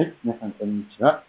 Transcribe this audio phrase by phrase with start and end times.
[0.00, 1.22] はい、皆さん、こんにちは。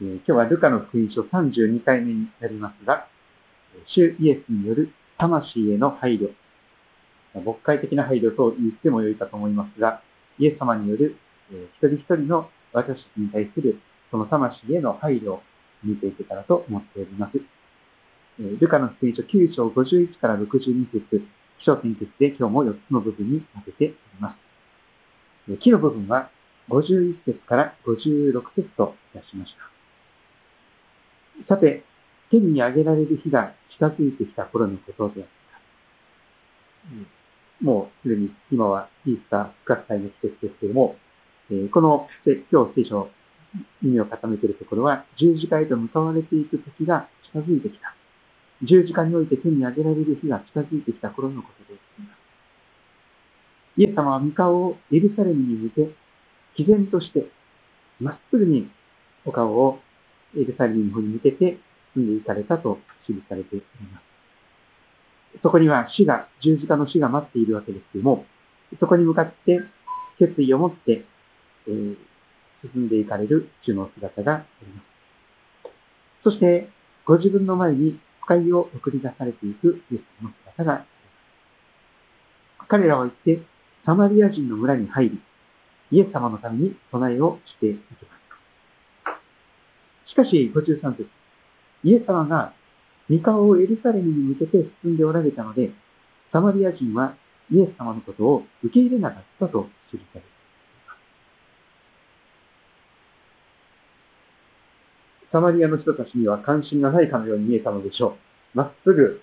[0.00, 3.08] えー今日はルカの福音書32回目になりますが、
[3.94, 6.32] 主イエスによる魂への配慮、
[7.44, 10.00] 牧会的な配慮と言ってもよいかと思いますが、
[10.38, 11.14] イエス様による、
[11.52, 13.78] えー一人一人の私たちに対する
[14.10, 15.42] その魂への配慮を
[15.84, 17.36] 見ていけたらと思っております。
[18.40, 21.20] えールカの福音書9章51から62節、
[21.60, 24.43] 気象点結で今日も4つの部分に分けております。
[25.48, 26.30] 木の部分は
[26.70, 29.52] 51節から56節といたしまし
[31.48, 31.54] た。
[31.54, 31.84] さて、
[32.30, 35.28] 天に上げられる日が近づいてきた頃のことであっ
[37.60, 37.64] た。
[37.64, 40.96] もうすでに今はイースター復活祭の季節ですけれども、
[41.50, 43.10] えこの今日聖書、
[43.82, 47.94] 耳を固めているところは、十字架へと向かわれていく時が近づいてきた。
[48.62, 52.23] 十字架において天に上げられる日が近づいてきた頃のことであります。
[53.76, 55.90] イエス様は御顔をエルサレムに向け、
[56.56, 57.26] 毅然として、
[58.00, 58.70] まっすぐに
[59.24, 59.78] お顔を
[60.36, 61.58] エルサレムの方に向けて
[61.94, 65.42] 進んでいかれたと記されております。
[65.42, 68.24] そこには死が、十字架の死が待っているわけですけども、
[68.78, 69.60] そこに向かって
[70.18, 71.04] 決意を持って、
[71.66, 71.96] えー
[72.72, 74.84] 進んでいかれる主の姿があります。
[76.24, 76.68] そして、
[77.04, 80.86] ご自分の前に不快を送り出されていくイエス様の姿がありま
[82.64, 82.68] す。
[82.68, 83.42] 彼らは行って、
[83.84, 85.20] サマリア人の村に入り、
[85.90, 88.04] イエス様のために備えをしていきます。
[90.10, 91.06] しかし、53節
[91.82, 92.54] イエス様が
[93.10, 95.70] 御顔をエルサレムに向けて進んでおられたので、
[96.32, 97.14] サマリア人は
[97.50, 100.22] イエス様のことを受け入れなかったと記されてい
[100.86, 100.98] ます。
[105.30, 108.16] サマリアの人たちには関心がないかのように見えたのでしょ
[108.54, 108.56] う。
[108.56, 109.20] まっすぐ、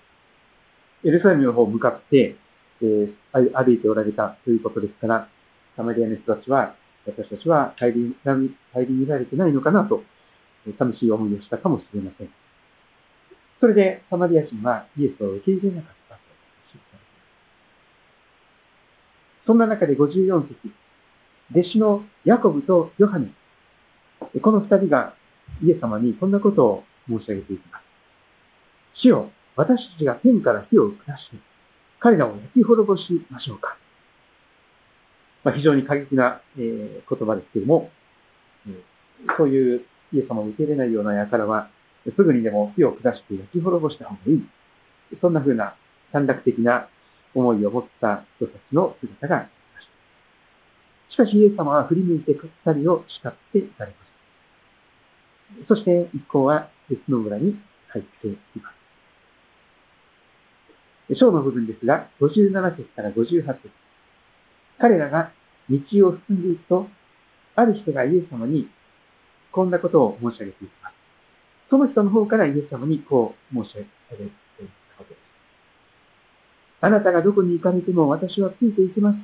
[1.04, 2.36] エルサレムの方を向かって、
[2.82, 5.28] えー歩いておられたということですから、
[5.76, 6.74] サマリアの人たちは、
[7.06, 8.14] 私たちは顧み
[8.74, 10.02] 顧みられてないのかなと、
[10.66, 12.28] えー寂しい思いをしたかもしれません。
[13.60, 16.20] それで、サマリア人はイエスを受け入れなかったと
[16.72, 16.98] 記されていま
[19.40, 19.46] す。
[19.46, 20.56] そんな中で54節、
[21.52, 23.32] 弟子のヤコブとヨハネ、
[24.40, 25.14] この二人が
[25.62, 27.82] イエス様にこんなことを申し上げていきます。
[29.02, 31.51] 主よ、私たちが天から火を下して、
[32.02, 33.76] 彼らを焼き滅ぼしましょうか。
[35.44, 37.90] まあ、非常に過激な、えー言葉ですけれども、
[38.66, 41.70] えーそういうイエス様を受け入れないような輩は、
[42.04, 44.42] すぐにでも火を下して焼き滅ぼした方がいい。
[45.20, 45.76] そんな風な
[46.10, 46.88] 短絡的な
[47.34, 49.86] 思いを持った人たちの姿がありまし
[51.16, 51.24] た。
[51.24, 53.96] しかしイエス様は振り向いて二人を叱っていかれま
[55.62, 55.68] す。
[55.68, 57.56] そして一行は別の村に
[57.88, 58.81] 入っています。
[61.18, 63.70] 章の部分ですが、57節から58節
[64.78, 65.32] 彼らが
[65.68, 65.76] 道
[66.08, 66.88] を進んでいくと、
[67.54, 68.68] ある人がイエス様に
[69.52, 70.94] こんなことを申し上げていきます。
[71.70, 73.82] その人の方からイエス様にこう申し上
[74.16, 74.30] げていっ
[74.92, 75.18] たことです。
[76.80, 79.16] あなたがどこに行かれても私はついていきます。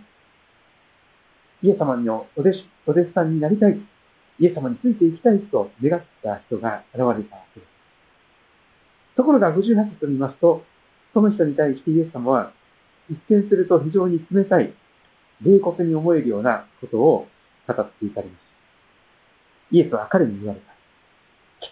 [1.63, 3.81] イエス様のお弟子、お弟子さんになりたい。
[4.41, 7.19] イエス様についていきたいと願った人が現れたわ
[7.53, 7.69] けです。
[9.17, 10.63] ところが58節を見ますと、
[11.19, 12.53] その人に対してイエス様は、
[13.11, 14.73] 一見すると非常に冷たい、
[15.43, 17.27] 冷酷に思えるようなことを
[17.67, 18.41] 語っていかれます。
[19.73, 20.67] イエスは彼に言われた。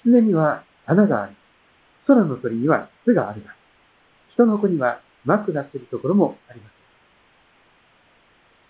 [0.03, 1.37] 狐には穴があり、
[2.09, 3.55] 空の鳥には巣があるが、
[4.35, 6.73] 人の子には枕するところもあります。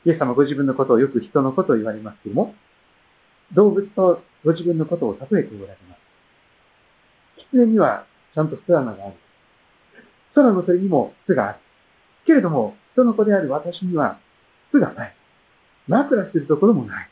[0.04, 2.54] イエス様ご自分のことをよく人のことを言われますけども、
[3.54, 6.00] 動物とご自分のことを例えておられます。
[7.50, 8.04] 狐には
[8.34, 9.14] ちゃんと巣穴がある。
[10.37, 11.59] 空の鳥にも巣がある。
[12.27, 14.21] けれども、人の子である私には
[14.71, 15.17] 巣がない。
[15.89, 17.09] 枕するところもない。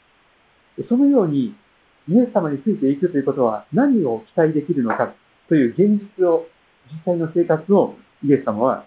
[0.88, 1.56] そのように、
[2.06, 5.14] イエス様についていくということは何を期待できるのか
[5.48, 6.46] という現実を、
[6.92, 8.84] 実際の生活をイエス様は、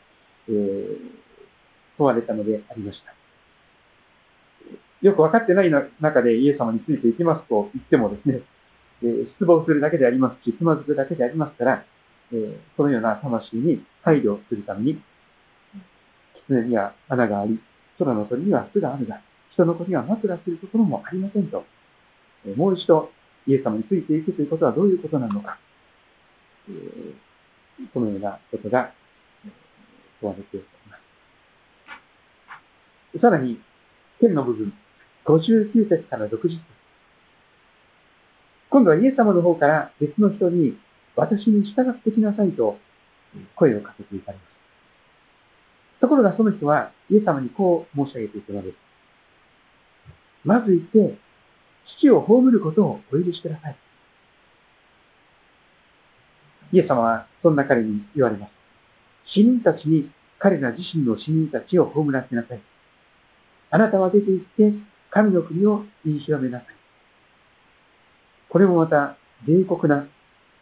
[0.48, 1.28] えー
[1.98, 3.12] 問われたのでありました。
[5.02, 8.42] よく分かってない中でイエス様についていきますと言ってもですね、
[9.02, 11.86] えー失望するだけでありますし、つまずくだけでありますから、
[12.32, 15.02] えーそのような魂に配慮するために、
[16.48, 17.60] 狐には穴があり、
[17.98, 19.22] 空の鳥には巣があるが、
[19.54, 21.66] 人の子には枕するところもありませんと、
[22.46, 23.12] えーもう一度
[23.48, 25.58] イエス様についていくということはどういうことなのか、
[26.70, 27.16] えー
[27.94, 28.92] このようなことが
[30.20, 30.98] 問われておりま
[33.14, 33.20] す。
[33.22, 33.62] さらに、
[34.20, 34.74] 天の部分、
[35.26, 36.60] 59節から60節。
[38.70, 40.78] 今度はイエス様の方から別の人に、
[41.18, 42.78] 私に従ってきなさいと
[43.56, 44.48] 声をかけていかれます。
[46.00, 48.76] ところがその人はイエス様にこう申し上げていくのです。
[50.46, 51.18] まず行って、
[52.00, 53.76] 死を葬ることをお許しください。
[56.72, 58.52] イエス様はそんな彼に言われます。
[59.34, 62.62] 死人たちに彼ら自身の死人たちを葬らせなさい。
[63.72, 64.74] あなたは出て行って
[65.10, 66.68] 神の国を言い広めなさい。
[68.50, 70.08] これもまた冷酷な、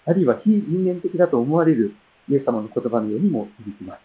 [0.05, 1.95] あるいは非人間的だと思われる
[2.29, 3.97] イエス様の言葉のようにも響きま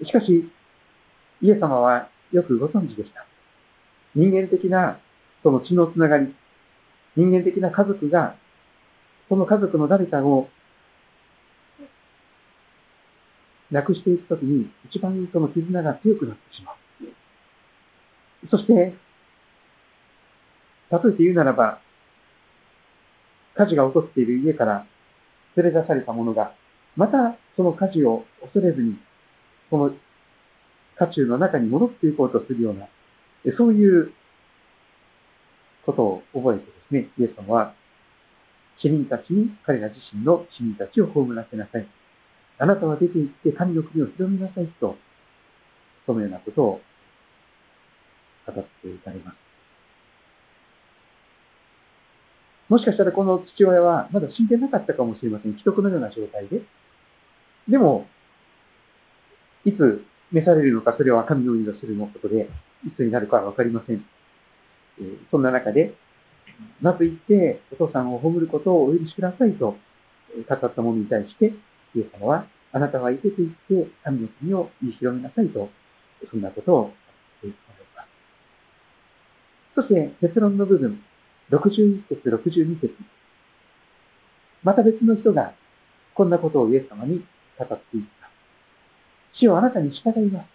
[0.00, 0.04] す。
[0.04, 0.50] しかし、
[1.40, 3.26] イエス様はよくご存知でした。
[4.14, 4.98] 人間的な
[5.42, 6.34] その血のつながり、
[7.16, 8.36] 人間的な家族が、
[9.28, 10.48] その家族の誰かを
[13.70, 16.76] 亡くしていくときに、一番その絆が強くなってしまう。
[18.50, 18.92] そして、例
[20.92, 21.80] えて言うならば、
[23.54, 24.86] 火事が起こっている家から
[25.56, 26.54] 連れ出された者が、
[26.96, 28.98] またその火事を恐れずに、
[29.70, 29.90] その
[30.98, 32.88] 家中の中に戻っていこうとするような、
[33.56, 34.12] そういう
[35.84, 37.74] ことを覚えてですね、イエス様は、
[38.80, 41.86] 市民たちに彼ら自身の市民たちを葬らせなさい。
[42.58, 44.96] あなたは出て行って神の国を広めなさいと、
[46.06, 46.80] そのようなことを
[48.46, 49.51] 語っていかれます。
[52.72, 55.52] もしかしたらこの父親はまだ死んでなかったかもしれません。
[55.52, 56.62] 既得のような状態で。
[57.68, 58.06] でも、
[59.66, 60.02] いつ
[60.32, 62.48] 召されるのか、それは神の祈りするのことで、
[62.86, 63.96] いつになるかはわかりません。
[63.98, 65.92] え、そんな中で、
[66.80, 69.76] まず行って、お父さんを葬ることをお許しくださいと
[70.48, 71.52] 語った者に対して、
[71.94, 75.68] イエス様は、あなたは行けて行って、神の国を言い広めなさいと、
[76.30, 76.92] そんなことを
[77.42, 78.02] 言っておられま
[79.74, 79.74] す。
[79.74, 81.04] そして、結論の部分、
[81.50, 82.94] 61節、62節。
[84.62, 85.54] また別の人が、
[86.14, 87.24] こんなことをイエス様に
[87.58, 88.30] 語っていった。
[89.40, 90.46] 主をあなたに従います。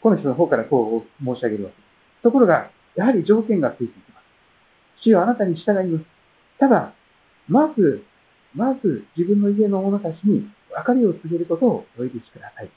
[0.00, 2.22] この人の方からこう申し上げるわけです。
[2.22, 5.02] ところが、やはり条件がついていきます。
[5.02, 6.04] 主よあなたに従います。
[6.58, 6.94] ただ、
[7.48, 8.04] まず、
[8.54, 12.70] まず自分の家の者たちに別れを告げることをお許しください。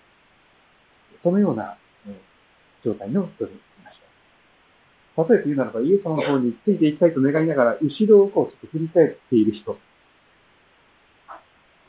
[1.23, 1.77] そのような、
[2.07, 2.19] え
[2.83, 3.68] 状態の人にいました。
[5.17, 9.77] 例えば言うならば、イエス様の方についていきたいと願いながら、後ろをこうちょっと振り返っている人。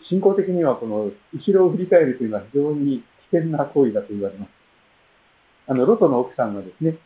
[0.09, 4.51] 信仰的にはこの後ろを振り返るというのは非常に危険な行為だと言われます。
[5.69, 6.99] あの、ロトの奥さんがですね、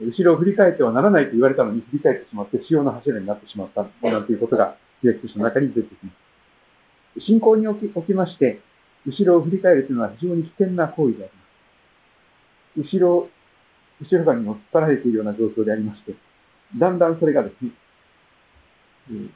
[0.00, 7.20] 後ろを振り返ってはならないと言われたのに振り返ってしまって、潮の柱になってしまった、なんていうことが、聖書の中に出てきます。
[7.26, 8.60] 信仰におきおきまして、
[9.06, 11.32] 後ろを振り返るというのは非常に危険な行為であり
[12.84, 12.96] ます。
[12.96, 13.28] 後ろ、
[14.02, 16.14] 後ろ側にも引っ張られているような状況でありまして、
[16.78, 17.70] だんだんそれがですね、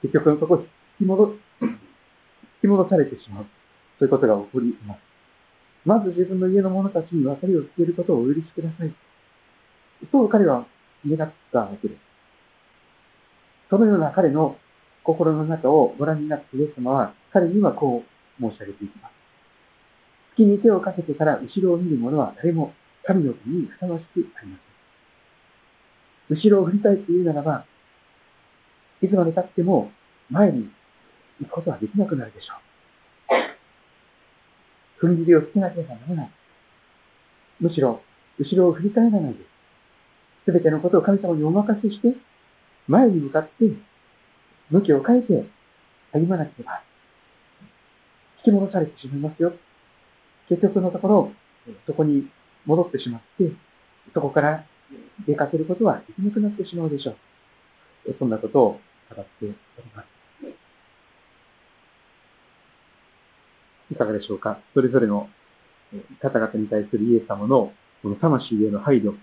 [0.02, 0.60] 結局のところ
[1.00, 1.68] 引き戻、 引
[2.62, 3.46] き戻されてしまう。
[3.98, 4.98] そういうことが起こります。
[5.84, 8.92] まず自分の家の者たちに別れを告げることをお許しください。
[10.10, 10.66] そう彼は
[11.06, 12.00] 願ったわけです。
[13.70, 14.56] そのような彼の
[15.04, 18.02] 心の中をご覧になってイエス様は彼にはこ
[18.40, 19.12] う申し上げていきます。
[20.34, 22.74] 月に手をかけてから後ろを見る者は誰も
[23.06, 24.58] 神の国にふさわしくありま
[26.28, 26.38] せん。
[26.38, 27.64] 後ろを振り返って言うならば、
[29.00, 29.92] いつまで経っても
[30.28, 30.68] 前に
[31.40, 32.54] 行くことはできなくなるでしょ
[35.02, 35.06] う。
[35.06, 36.30] 踏ん切りをつけなければならない。
[37.60, 38.02] むしろ、
[38.38, 39.40] 後ろを振り返らないで、
[40.44, 42.16] すべてのことを神様にお任せして、
[42.88, 43.50] 前に向かって、
[44.70, 45.46] 向きを変えて
[46.12, 46.82] 歩まなければ、
[48.44, 49.52] 引き戻されてしまいますよ。
[50.48, 51.32] 結局のところ、
[51.86, 52.28] そこに
[52.66, 53.50] 戻ってしまって、
[54.12, 54.66] そこから
[55.26, 57.16] 出かけることはできなくなってしまうでしょう。
[58.18, 58.80] そんなことを
[59.14, 59.54] 語っており
[59.94, 60.06] ます。
[63.90, 64.58] いかがでしょうか？
[64.74, 65.28] それぞれの
[66.20, 69.14] 方々に対するイエス様のこの魂への配慮、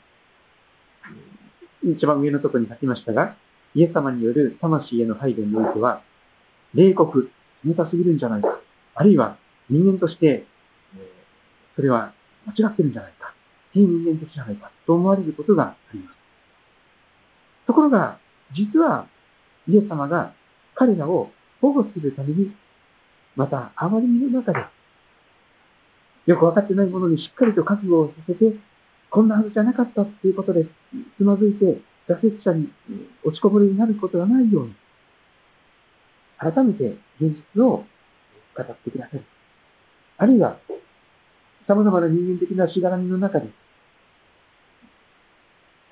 [1.83, 3.35] 一番上のところに書きましたが、
[3.75, 6.01] イエス様による魂への配慮においては、
[6.73, 7.29] 冷酷、
[7.65, 8.59] 冷たすぎるんじゃないか。
[8.95, 9.37] あるいは
[9.69, 10.45] 人間として、
[11.75, 12.13] それは
[12.45, 13.22] 間違ってるんじゃないか。
[13.73, 14.71] 非人間的じゃないか。
[14.85, 16.15] と思われることがあります。
[17.65, 18.19] ところが、
[18.55, 19.07] 実は、
[19.67, 20.33] イエス様が
[20.75, 22.55] 彼らを保護するために、
[23.35, 24.59] また、あまりの中で、
[26.25, 28.55] よくわかってないものにしっかりと覚悟をさせて、
[29.09, 30.65] こんなはずじゃなかったっていうことで、
[31.17, 32.69] つまずいて、挫折者に
[33.23, 34.75] 落ちこぼれになることがないように、
[36.37, 37.85] 改めて現実を
[38.55, 39.21] 語ってください。
[40.17, 40.57] あるいは、
[41.67, 43.47] 様々な人間的なしがらみの中で、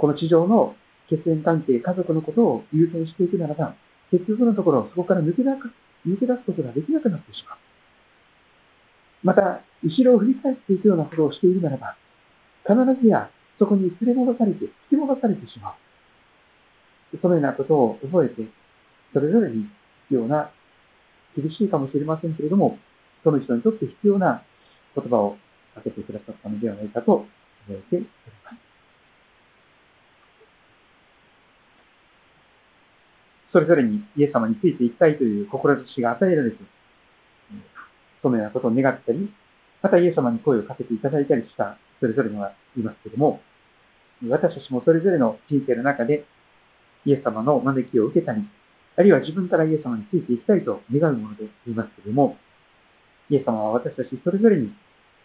[0.02, 0.74] この地上の
[1.10, 3.76] 血縁関係、家族のことを優先していくならば、
[4.10, 7.58] 結局のところ、そこから抜け出抜け出すことができなくなってしまう。
[9.22, 11.96] また、後ろを振り返っていくようなことをしているならば、
[12.66, 13.30] 必ずや、
[13.60, 15.74] そこに連れ戻されて、引き戻されてしまう。
[17.22, 18.42] そのようなことを覚えて、
[19.14, 19.70] それぞれに
[20.10, 20.50] 必要な、
[21.38, 22.80] 厳しいかもしれませんけれども、
[23.24, 24.42] その人にとって必要な
[24.96, 25.38] 言葉を
[25.76, 27.28] かけてくださったのではないかと
[27.68, 28.21] 覚えております。
[33.52, 36.58] それぞれにイエス様についていきたいという志が与えられて、
[38.22, 39.32] そのようなことを願ったり、
[39.82, 43.42] またイエス様に声をかけていただいたりしたそれぞれにはいますけれども、
[44.30, 46.26] 私たちもそれぞれの人生の中で
[47.06, 48.48] イエス様の招きを受けたり、
[48.96, 52.38] あるいは自分からイエス様についていきたいと願うものでありますけれども、
[53.30, 54.72] イエス様は私たちそれぞれに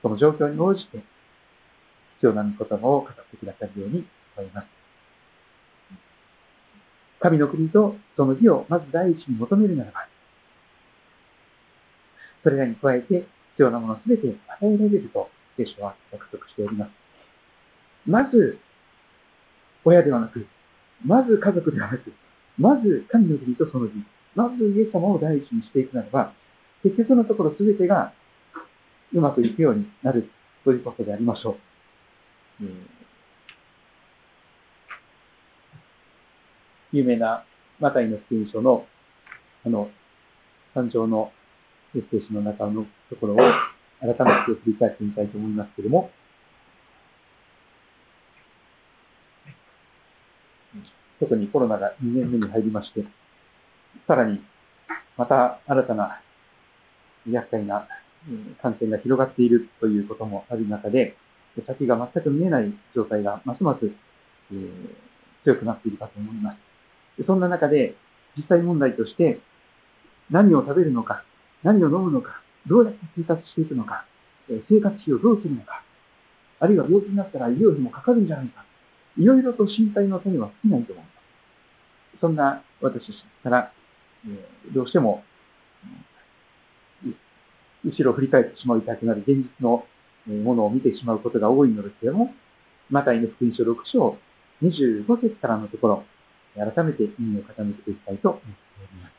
[0.02, 0.98] その状況に応じて
[2.16, 4.06] 必要な御言葉を語ってくださるように
[4.36, 4.75] 思います。
[7.20, 10.08] 神の国とその義をまず第一に求めるならば、
[12.42, 14.28] それらに加えて必要なものすべて
[14.60, 16.90] 与えられると聖書は約束しております。
[18.06, 18.58] まず、
[19.84, 20.46] 親ではなく、
[21.04, 22.12] まず家族ではなく、
[22.58, 23.94] まず神の国とその義、
[24.34, 26.32] まずイエス様を第一にしていくならば、
[26.82, 28.12] 結局のところ全てが
[29.12, 30.28] うまくいくようになる
[30.64, 31.56] ということでありましょ
[32.60, 32.64] う。
[36.92, 37.44] 有名な
[37.80, 38.86] マタイの福音書の、
[39.64, 39.90] あの、
[40.74, 41.32] 誕生の
[41.94, 43.36] メッセージの中のところを
[44.00, 46.10] 改めて振り返ってみたいと思いますけれども、
[51.18, 53.04] 特にコロナが2年目に入りまして、
[54.06, 54.40] さらに
[55.16, 56.20] また新たな
[57.28, 57.88] 厄介な
[58.62, 61.16] 感染が広がっているということもある中で、
[61.66, 63.86] 先が全く見えない状態がますます、
[64.52, 64.94] えー、
[65.44, 66.65] 強くなっているかと思います。
[67.24, 67.94] そんな中で、
[68.36, 69.40] 実際問題として、
[70.30, 71.24] 何を食べるのか、
[71.62, 74.04] 何を飲むのか、どうやって生活していくのか、
[74.68, 75.82] 生活費をどうするのか、
[76.60, 78.64] あるいは病気になったら医療費もかかるんじゃないか、
[79.16, 82.20] いろいろと心配の種は尽きないと思います。
[82.20, 83.02] そんな私
[83.42, 83.72] から、
[84.74, 85.22] どうしても、
[87.84, 89.86] 後ろを振り返ってしまいたくなる現実の
[90.26, 92.34] ものを見てしまうことが多いのですけれども、
[92.90, 94.18] マタイの福音書6章
[94.62, 96.04] 25節からのところ、
[96.56, 98.48] 改めて耳を傾けていきたいと思って
[98.80, 99.16] おります。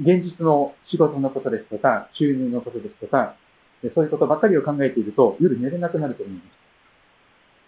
[0.00, 3.36] 現実の仕事のことですとか、収入のことですとか、
[3.94, 6.46] そういうことばかりを考えていると、夜寝れなくなると思います。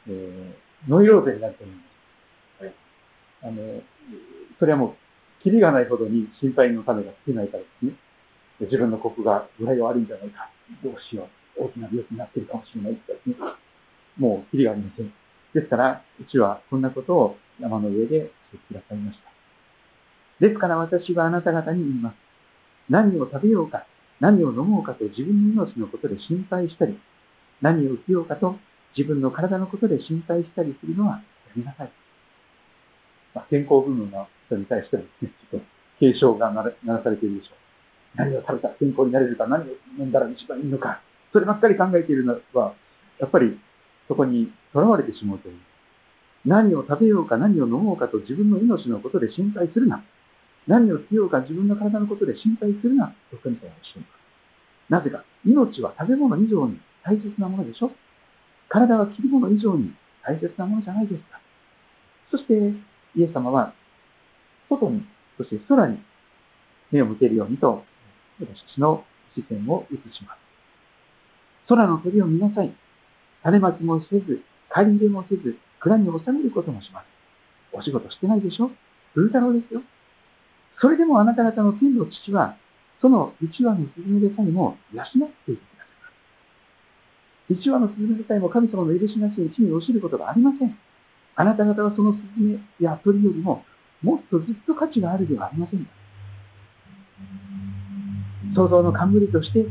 [0.09, 1.83] えー、ノイローゼになると思いま
[2.61, 2.65] す。
[2.65, 2.75] はい、
[3.43, 3.83] あの、
[4.59, 4.97] それはも
[5.41, 7.93] う、キリがないほどに心配の種が尽きないからですね。
[8.61, 10.51] 自分の国が具合が悪いんじゃないか。
[10.85, 11.65] どうしよう。
[11.65, 13.37] 大きな病気になっているかもしれないですね。
[14.19, 15.13] もう、キリがありません。
[15.55, 19.33] ですから、うちはこんなことを山の上でしてくださいました。
[20.47, 22.17] ですから私はあなた方に言います。
[22.89, 23.87] 何を食べようか、
[24.21, 26.99] 何を飲もうかと自分の命のことで心配したり、
[27.61, 28.57] 何を着ようかと
[28.97, 31.23] 自分の体のことで心配したりするのはや
[31.57, 31.93] めなさい。
[33.35, 35.67] まあ、健康部分の人に対してはですね、ちょっと
[36.01, 37.57] 警鐘がならされているでしょう。
[38.17, 41.01] 何を食べたら健康になれるか、何を飲んだら一番いいのか、
[41.33, 42.75] そればっかり考えているのは、
[43.19, 43.59] やっぱり
[44.09, 45.59] そこに囚われてしまうという。
[46.45, 50.03] 何を食べようか何を飲もうかと自分の命のことで心配するな。
[50.67, 54.23] 何をしようか自分の体のことで心配するな、と神様はおっしゃいます。
[54.91, 57.91] なぜか、命は食べ物以上に大切なものでしょ
[58.69, 59.93] 体は切り物以上に
[60.23, 61.41] 大切なものじゃないですか。
[62.31, 62.55] そして、
[63.17, 63.75] イエス様は、
[64.69, 65.03] 外に、
[65.37, 65.99] そして空に
[66.91, 67.85] 目を向けるようにと、
[68.41, 69.05] 私たちの
[69.35, 70.39] 視線を移します。
[71.69, 72.73] 空の鳥を見なさい。
[73.43, 77.07] 種まきもせず、借り入れもせず、蔵に収めることもします。
[77.73, 78.71] お仕事してないでしょ？
[79.15, 79.83] ブー太郎ですよ。
[80.81, 82.57] それでもあなた方の天の父は、
[83.01, 85.07] その一羽のスズメでさえも養っ
[85.47, 85.91] ていてくださ
[87.55, 87.61] います。
[87.61, 90.79] 一羽のスズメでさえも神様の許しなしに地に落ちることがありません。
[91.35, 93.65] あなた方はそのスズメや鳥よりも、
[94.03, 95.91] もっとずっと価値があるではありませんか。
[98.55, 99.67] 創造の冠として、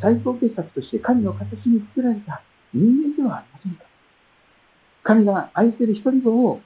[0.00, 2.42] 最高傑作として神の形に作られた
[2.76, 3.84] 人間ではありませんか？
[5.02, 6.60] 神が愛する一人子を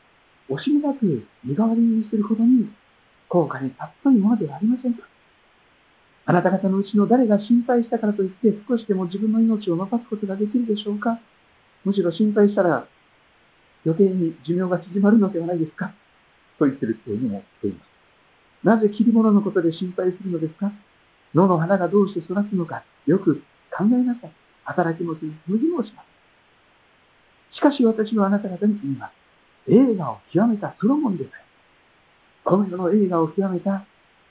[0.50, 2.66] 惜しみなく身代わりにするほどに
[3.28, 3.70] 高価に
[4.02, 5.06] 尊いものではありませんか？
[6.26, 11.20] あなた方のうちの誰が心配したからといって少しでも自分の命を残すことができるでしょうか？
[11.84, 12.88] むしろ心配したら
[13.86, 15.94] 余計に寿命が縮まるのではないですか？
[16.58, 18.66] と言ってる人にも言っています。
[18.66, 20.72] なぜ切り物のことで心配するのですか？
[21.34, 24.32] 野の花がどうして育つのかよく考えなさい。
[24.70, 27.58] 働きもせず、麦もします。
[27.58, 29.12] しかし私はあなた方に言います。
[29.68, 31.44] 映画を極めたソロモンでさえ、
[32.44, 33.84] この世の映画を極めた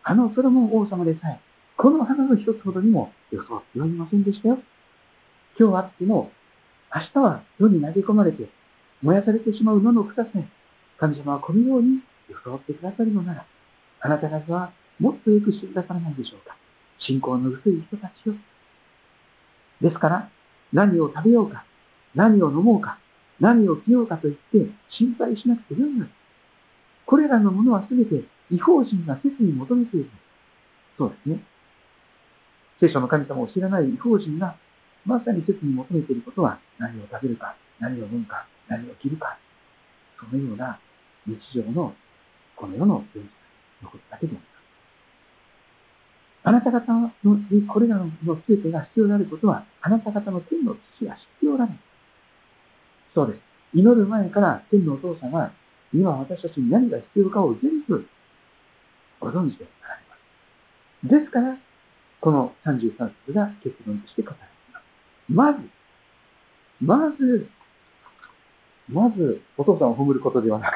[0.03, 1.39] あのソロモン王様でさえ、
[1.77, 4.59] この花の一つほどにも予想ってはいませんでしたよ。
[5.59, 6.31] 今日あっても、
[6.95, 8.49] 明日は世に投げ込まれて、
[9.01, 10.47] 燃やされてしまう野の草さえ、
[10.97, 13.45] 神様はこのように装ってくださるのなら、
[14.01, 16.55] あなた方はもっとよくしてくださらないでしょうか。
[17.05, 18.33] 信仰の薄い人たちよ。
[19.81, 20.29] ですから、
[20.73, 21.65] 何を食べようか、
[22.15, 22.99] 何を飲もうか、
[23.39, 26.13] 何を着ようかと言って心配しなくてよいのです。
[27.05, 30.09] これらのものはすべて違法人が切に求めている。
[30.97, 31.43] そうですね。
[32.79, 34.55] 聖書の神様を知らない違法人が
[35.05, 39.37] まさに切に求めていることは何を食べるか、何を飲むか、何を着るか、
[40.19, 40.79] そのような
[41.25, 41.95] 日常の
[42.55, 43.23] この世の現実
[43.83, 44.58] のことだけであります。
[46.43, 47.11] あなた方の
[47.67, 48.09] これらの
[48.47, 51.79] 全てが必要であることは、あなた方の天の父が必要なのです。
[53.13, 53.39] そうです。
[53.73, 55.51] 祈る前から天のお父さんは、
[55.93, 58.05] 今私たちに何が必要かを全部
[59.19, 60.15] ご存知であられま
[61.19, 61.21] す。
[61.21, 61.57] ですから、
[62.21, 64.39] この33節が結論として語られ
[64.73, 64.83] ます。
[65.27, 65.59] まず、
[66.81, 67.49] まず、
[68.87, 70.73] まず、お父さんを褒めることではなく、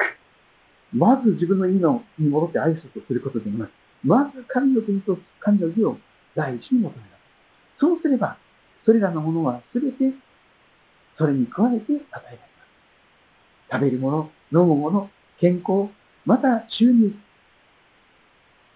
[0.92, 3.70] まず自分の家のに戻って挨拶をすることでもなく、
[4.04, 5.96] まず神の国と神の義を
[6.36, 7.10] 第一に求める。
[7.80, 8.36] そうすれば、
[8.84, 10.14] それらのものはすべて、
[11.16, 12.44] それに加えて与えられま
[13.68, 13.72] す。
[13.72, 15.90] 食べるもの、飲むもの、健康、
[16.24, 17.14] また収入。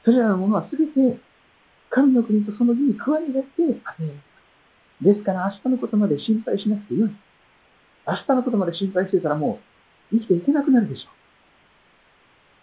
[0.05, 1.21] それらのものはすべて、
[1.91, 4.23] 神の国とその義に加えられて与えられま
[5.01, 5.05] す。
[5.05, 7.11] ですから明日のことまで心配しなくてよい。
[8.07, 9.61] 明日のことまで心配してたらも
[10.13, 11.09] う生きていけなくなるでしょ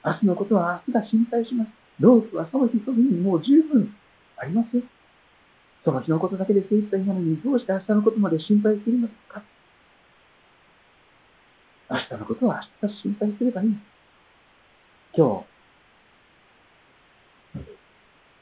[0.06, 0.10] う。
[0.10, 1.85] 明日のことは明日が心配します。
[2.00, 3.94] ロープはその日その日にもう十分
[4.38, 4.84] ありますよ。
[5.84, 9.44] その日のことだけで精一杯なのにどうして明日のことまで心配するのか。
[11.90, 13.78] 明日のことは明日心配すればいい。
[15.16, 15.46] 今日、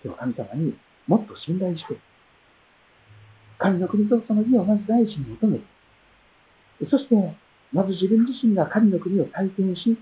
[0.03, 0.73] 今日神様に
[1.07, 1.97] もっと信頼して、
[3.59, 5.59] 神の国とその義をまず第一に求め、
[6.89, 7.15] そして、
[7.71, 9.97] まず自分自身が神の国を体験し、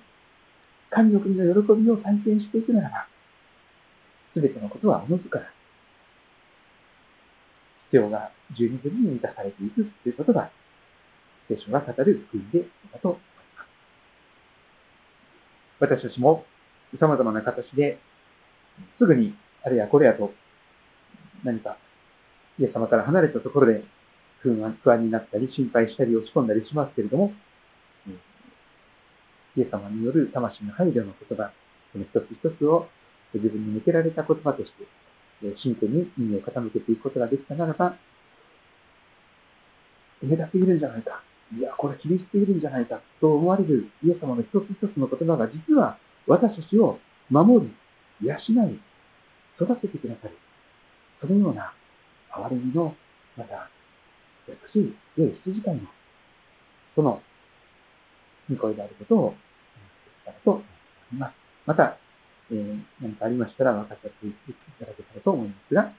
[0.89, 3.07] 神の国の喜びを体験していくならば、
[4.33, 5.45] すべてのことはおのずから、
[7.91, 10.49] 必要が十二分に満たされていくということが、
[11.49, 13.63] 聖書が語る福音であると思いま
[15.93, 15.99] す。
[15.99, 16.45] 私たちも
[16.99, 17.99] 様々な形で、
[18.97, 20.33] すぐに、あれやこれやと、
[21.43, 21.77] 何か、
[22.57, 23.83] イエス様から離れたところで
[24.39, 27.33] 不安不安になったり、心配したり、落ち込んだりしますけれども、
[29.55, 31.51] イエス様による魂の配慮の言葉、
[31.91, 32.87] その一つ一つを
[33.33, 34.87] 自分に向けられた言葉として、
[35.63, 37.95] 真剣に耳を傾けていくことができたならば、
[40.21, 41.23] 目立っているんじゃないか。
[41.57, 43.01] いや、これ厳しすぎるんじゃないか。
[43.19, 47.73] と思われるイエス様の一つ一つの言葉が実は私たちを守り、
[48.25, 48.79] 養い、
[49.59, 50.37] 育ててくださる。
[51.19, 51.73] そのような
[52.31, 52.95] 憐れみの、
[53.37, 53.69] また
[54.47, 55.81] 美しい良い羊飼いの、
[56.95, 57.21] その、
[58.49, 59.35] 見声であることを、
[60.25, 60.63] たらと思
[61.13, 61.33] います。
[61.65, 61.97] また、
[62.51, 65.93] えー、何かありましたら、分たち言っていただけたらと思いますが、